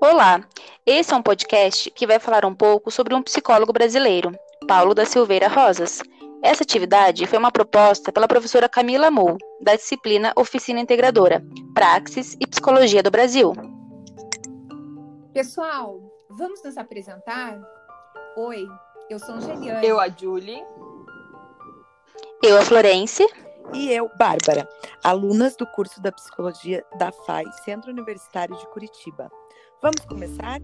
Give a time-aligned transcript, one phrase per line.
[0.00, 0.40] Olá,
[0.86, 4.32] esse é um podcast que vai falar um pouco sobre um psicólogo brasileiro,
[4.66, 6.00] Paulo da Silveira Rosas.
[6.42, 11.42] Essa atividade foi uma proposta pela professora Camila Mou, da disciplina Oficina Integradora,
[11.74, 13.52] Praxis e Psicologia do Brasil.
[15.34, 17.60] Pessoal, vamos nos apresentar?
[18.36, 18.66] Oi,
[19.10, 19.86] eu sou Angeliane.
[19.86, 20.64] Eu, a Julie.
[22.42, 23.26] Eu, a Florence.
[23.74, 24.66] E eu, Bárbara,
[25.04, 29.30] alunas do curso da Psicologia da FAI, Centro Universitário de Curitiba.
[29.82, 30.60] Vamos começar?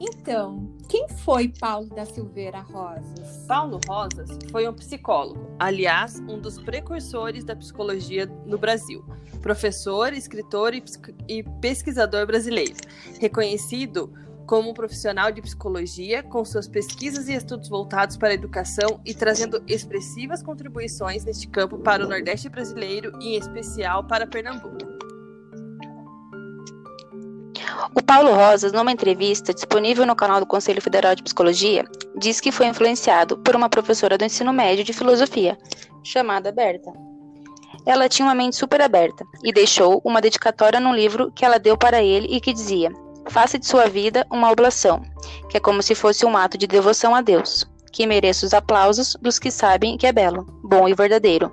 [0.00, 3.44] Então, quem foi Paulo da Silveira Rosas?
[3.46, 9.04] Paulo Rosas foi um psicólogo, aliás, um dos precursores da psicologia no Brasil.
[9.42, 12.76] Professor, escritor e pesquisador brasileiro,
[13.20, 14.12] reconhecido
[14.50, 19.62] como profissional de psicologia, com suas pesquisas e estudos voltados para a educação e trazendo
[19.64, 24.76] expressivas contribuições neste campo para o Nordeste brasileiro e, em especial, para Pernambuco.
[27.94, 31.84] O Paulo Rosas, numa entrevista disponível no canal do Conselho Federal de Psicologia,
[32.18, 35.56] diz que foi influenciado por uma professora do ensino médio de filosofia,
[36.02, 36.92] chamada Berta.
[37.86, 41.78] Ela tinha uma mente super aberta e deixou uma dedicatória num livro que ela deu
[41.78, 42.90] para ele e que dizia:
[43.30, 45.02] Faça de sua vida uma oblação,
[45.48, 49.16] que é como se fosse um ato de devoção a Deus, que mereça os aplausos
[49.22, 51.48] dos que sabem que é belo, bom e verdadeiro.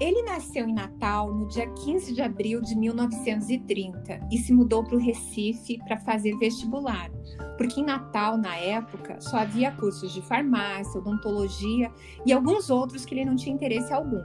[0.00, 4.96] Ele nasceu em Natal no dia 15 de abril de 1930 e se mudou para
[4.96, 7.08] o Recife para fazer vestibular,
[7.56, 11.92] porque em Natal, na época, só havia cursos de farmácia, odontologia
[12.26, 14.20] e alguns outros que ele não tinha interesse algum.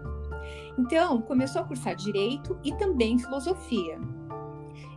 [0.76, 4.00] Então, começou a cursar direito e também filosofia.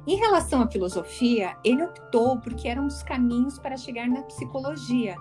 [0.07, 5.17] Em relação à filosofia, ele optou porque era um dos caminhos para chegar na psicologia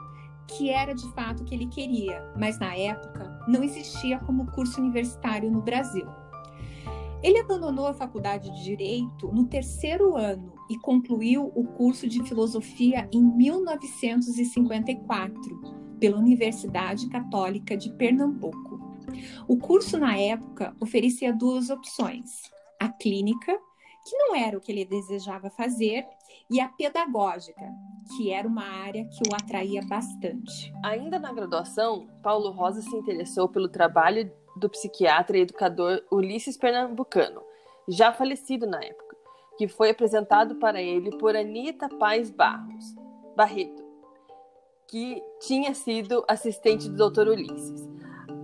[0.47, 4.81] que era de fato o que ele queria, mas na época não existia como curso
[4.81, 6.05] universitário no Brasil.
[7.21, 13.07] Ele abandonou a faculdade de Direito no terceiro ano e concluiu o curso de Filosofia
[13.13, 15.61] em 1954
[15.99, 18.81] pela Universidade Católica de Pernambuco.
[19.47, 22.41] O curso, na época, oferecia duas opções:
[22.77, 23.57] a clínica,
[24.05, 26.05] que não era o que ele desejava fazer,
[26.49, 27.71] e a pedagógica,
[28.15, 30.73] que era uma área que o atraía bastante.
[30.83, 37.41] Ainda na graduação, Paulo Rosa se interessou pelo trabalho do psiquiatra e educador Ulisses Pernambucano,
[37.87, 39.15] já falecido na época,
[39.57, 42.95] que foi apresentado para ele por Anita Paz Barros
[43.35, 43.83] Barreto,
[44.87, 47.29] que tinha sido assistente do Dr.
[47.29, 47.89] Ulisses.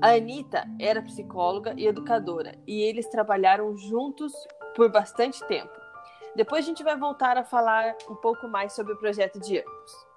[0.01, 4.33] A Anita era psicóloga e educadora, e eles trabalharam juntos
[4.79, 5.73] por bastante tempo.
[6.33, 10.07] Depois a gente vai voltar a falar um pouco mais sobre o projeto de ambos.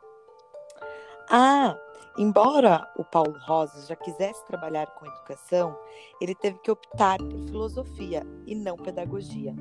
[1.28, 1.76] Ah,
[2.16, 5.76] embora o Paulo Rosas já quisesse trabalhar com educação,
[6.20, 9.52] ele teve que optar por filosofia e não pedagogia.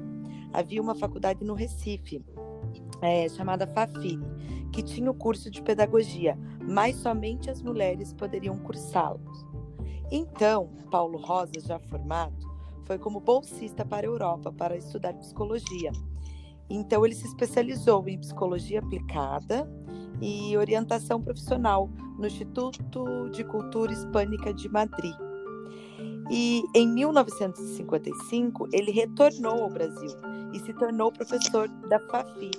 [0.53, 2.23] Havia uma faculdade no Recife,
[3.01, 4.19] é, chamada Fafiri,
[4.71, 9.19] que tinha o curso de pedagogia, mas somente as mulheres poderiam cursá-lo.
[10.11, 12.50] Então, Paulo Rosas, já formado,
[12.91, 15.91] foi como bolsista para a Europa para estudar psicologia
[16.73, 19.69] então, ele se especializou em psicologia aplicada
[20.21, 25.13] e orientação profissional no Instituto de Cultura Hispânica de Madrid.
[26.29, 30.17] E em 1955, ele retornou ao Brasil
[30.53, 32.51] e se tornou professor da FAFIR.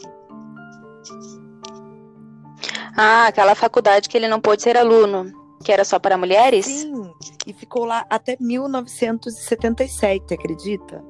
[2.94, 5.32] Ah, aquela faculdade que ele não pôde ser aluno,
[5.62, 6.66] que era só para mulheres?
[6.66, 7.12] Sim,
[7.46, 11.02] e ficou lá até 1977, acredita?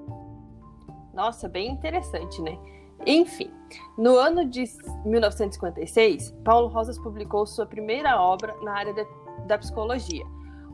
[1.12, 2.58] Nossa, bem interessante, né?
[3.06, 3.50] Enfim,
[3.98, 4.64] no ano de
[5.04, 9.04] 1956, Paulo Rosas publicou sua primeira obra na área de,
[9.46, 10.24] da psicologia,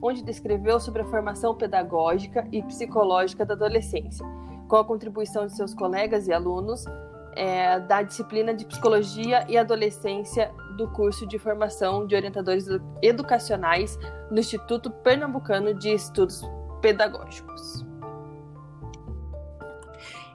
[0.02, 4.26] onde descreveu sobre a formação pedagógica e psicológica da adolescência,
[4.68, 6.84] com a contribuição de seus colegas e alunos
[7.34, 12.66] é, da disciplina de Psicologia e Adolescência do curso de formação de orientadores
[13.02, 13.98] educacionais
[14.30, 16.40] no Instituto Pernambucano de Estudos
[16.80, 17.84] Pedagógicos.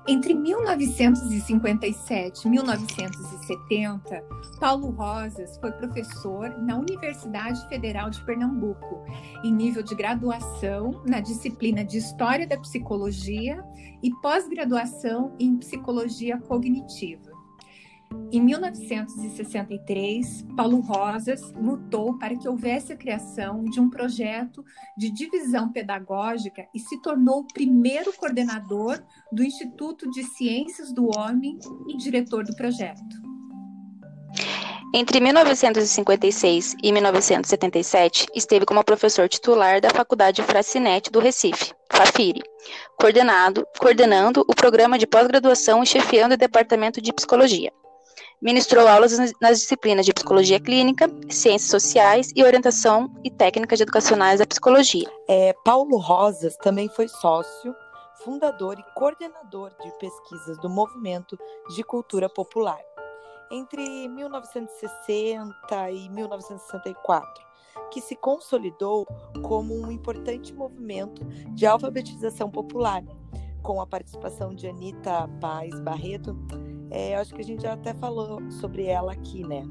[0.05, 4.21] Entre 1957 e 1970,
[4.59, 9.05] Paulo Rosas foi professor na Universidade Federal de Pernambuco,
[9.45, 13.63] em nível de graduação na disciplina de História da Psicologia
[14.03, 17.32] e pós-graduação em Psicologia Cognitiva.
[18.31, 24.65] Em 1963, Paulo Rosas lutou para que houvesse a criação de um projeto
[24.97, 28.99] de divisão pedagógica e se tornou o primeiro coordenador
[29.31, 33.21] do Instituto de Ciências do Homem e diretor do projeto.
[34.95, 42.43] Entre 1956 e 1977, esteve como professor titular da Faculdade Fracinete do Recife, FAFIRE,
[43.79, 47.71] coordenando o programa de pós-graduação e chefiando o departamento de psicologia.
[48.43, 54.45] Ministrou aulas nas disciplinas de psicologia clínica, ciências sociais e orientação e técnicas educacionais da
[54.45, 55.09] psicologia.
[55.29, 57.73] É, Paulo Rosas também foi sócio,
[58.21, 61.39] fundador e coordenador de pesquisas do Movimento
[61.73, 62.81] de Cultura Popular
[63.49, 67.45] entre 1960 e 1964,
[67.91, 69.07] que se consolidou
[69.41, 73.03] como um importante movimento de alfabetização popular,
[73.61, 76.35] com a participação de Anita Paz Barreto.
[76.95, 79.67] É, acho que a gente já até falou sobre ela aqui, né?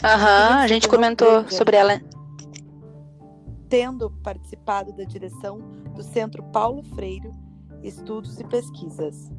[0.00, 2.00] Aham, a gente comentou sobre ela.
[3.68, 5.58] Tendo participado da direção
[5.92, 7.32] do Centro Paulo Freire,
[7.82, 9.32] Estudos e Pesquisas.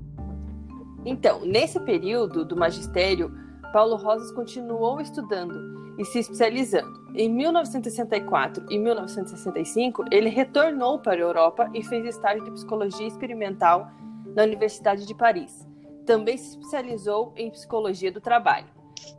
[1.05, 3.33] Então, nesse período do magistério,
[3.77, 6.99] Paulo Rosas continuou estudando e se especializando.
[7.13, 13.91] Em 1964 e 1965, ele retornou para a Europa e fez estágio de psicologia experimental
[14.35, 15.67] na Universidade de Paris.
[16.07, 18.65] Também se especializou em psicologia do trabalho.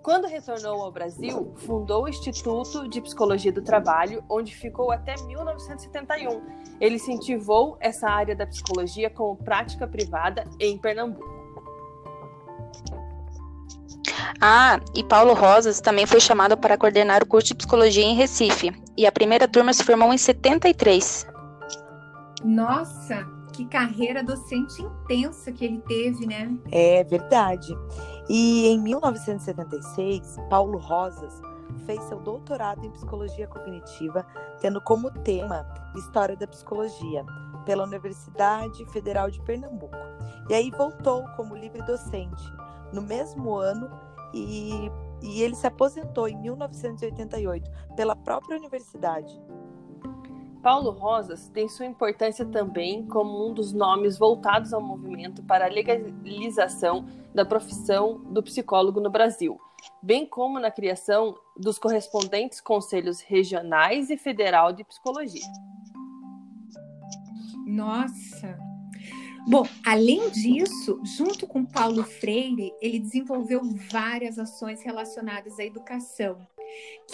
[0.02, 6.42] Quando retornou ao Brasil, fundou o Instituto de Psicologia do Trabalho, onde ficou até 1971.
[6.80, 11.37] Ele incentivou essa área da psicologia como prática privada em Pernambuco.
[14.40, 18.72] Ah, e Paulo Rosas também foi chamado para coordenar o curso de psicologia em Recife,
[18.96, 21.26] e a primeira turma se formou em 73.
[22.44, 26.56] Nossa, que carreira docente intensa que ele teve, né?
[26.70, 27.76] É verdade.
[28.28, 31.40] E em 1976, Paulo Rosas
[31.84, 34.24] fez seu doutorado em psicologia cognitiva,
[34.60, 35.66] tendo como tema
[35.96, 37.24] História da Psicologia,
[37.64, 39.96] pela Universidade Federal de Pernambuco.
[40.48, 42.44] E aí voltou como livre docente.
[42.92, 43.90] No mesmo ano,
[44.34, 44.90] e,
[45.22, 49.40] e ele se aposentou em 1988 pela própria universidade.
[50.62, 55.68] Paulo Rosas tem sua importância também como um dos nomes voltados ao movimento para a
[55.68, 59.58] legalização da profissão do psicólogo no Brasil,
[60.02, 65.46] bem como na criação dos correspondentes conselhos regionais e federal de psicologia.
[67.64, 68.58] Nossa,
[69.48, 76.46] Bom, além disso, junto com Paulo Freire, ele desenvolveu várias ações relacionadas à educação,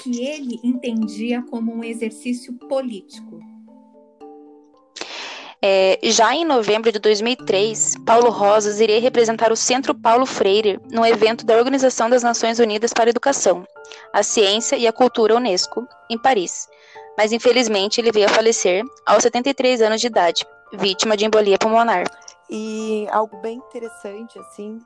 [0.02, 3.38] que ele entendia como um exercício político.
[5.62, 11.06] É, já em novembro de 2003, Paulo Rosas iria representar o Centro Paulo Freire no
[11.06, 13.64] evento da Organização das Nações Unidas para a Educação,
[14.12, 16.66] a Ciência e a Cultura Unesco, em Paris.
[17.16, 22.04] Mas infelizmente ele veio a falecer aos 73 anos de idade, vítima de embolia pulmonar.
[22.50, 24.78] E algo bem interessante, assim,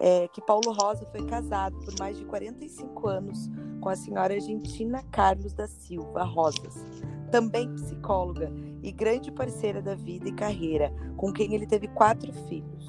[0.00, 3.50] é que Paulo Rosa foi casado por mais de 45 anos
[3.80, 6.84] com a senhora Argentina Carlos da Silva Rosas,
[7.30, 12.86] também psicóloga e grande parceira da vida e carreira, com quem ele teve quatro filhos.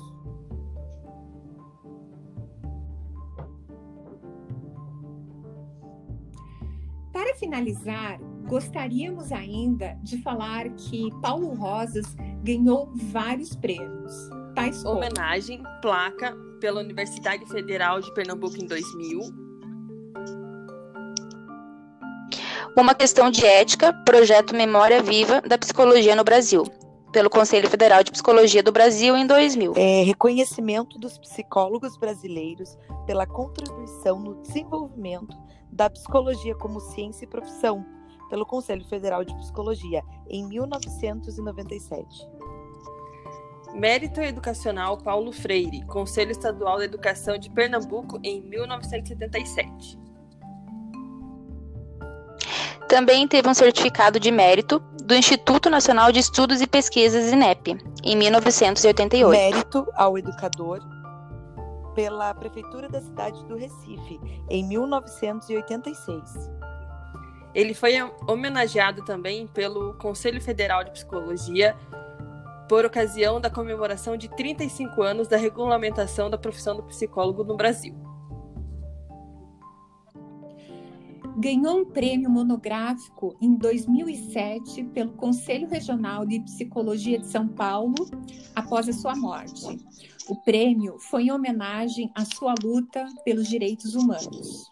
[7.12, 14.14] Para finalizar, gostaríamos ainda de falar que Paulo Rosas ganhou vários prêmios.
[14.54, 14.98] Tais como...
[14.98, 19.22] Homenagem, placa pela Universidade Federal de Pernambuco em 2000.
[22.78, 26.64] Uma questão de ética, projeto Memória Viva da Psicologia no Brasil,
[27.12, 29.74] pelo Conselho Federal de Psicologia do Brasil em 2000.
[29.78, 35.38] É, reconhecimento dos psicólogos brasileiros pela contribuição no desenvolvimento
[35.72, 37.86] da psicologia como ciência e profissão,
[38.30, 42.28] pelo Conselho Federal de Psicologia, em 1997.
[43.74, 49.98] Mérito Educacional Paulo Freire, Conselho Estadual da Educação de Pernambuco, em 1977.
[52.88, 58.16] Também teve um certificado de mérito do Instituto Nacional de Estudos e Pesquisas INEP, em
[58.16, 59.32] 1988.
[59.32, 60.80] Mérito ao educador
[61.96, 66.52] pela Prefeitura da cidade do Recife, em 1986.
[67.54, 67.94] Ele foi
[68.28, 71.76] homenageado também pelo Conselho Federal de Psicologia
[72.68, 77.96] por ocasião da comemoração de 35 anos da regulamentação da profissão do psicólogo no Brasil.
[81.38, 87.96] Ganhou um prêmio monográfico em 2007 pelo Conselho Regional de Psicologia de São Paulo
[88.56, 89.66] após a sua morte.
[90.30, 94.72] O prêmio foi em homenagem à sua luta pelos direitos humanos.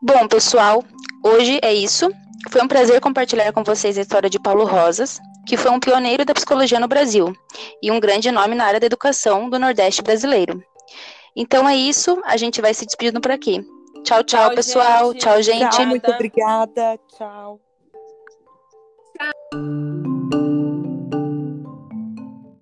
[0.00, 0.82] Bom, pessoal,
[1.22, 2.10] hoje é isso.
[2.50, 6.24] Foi um prazer compartilhar com vocês a história de Paulo Rosas, que foi um pioneiro
[6.24, 7.34] da psicologia no Brasil
[7.82, 10.62] e um grande nome na área da educação do Nordeste brasileiro.
[11.34, 13.64] Então é isso, a gente vai se despedindo por aqui.
[14.04, 15.12] Tchau, tchau, Tchau, pessoal.
[15.12, 15.20] gente.
[15.20, 15.76] Tchau, gente.
[15.76, 16.62] Tchau, muito Obrigada.
[16.72, 17.00] obrigada.
[17.16, 17.60] Tchau.
[19.18, 20.21] Tchau.